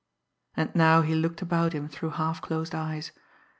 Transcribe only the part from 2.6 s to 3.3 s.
eyes.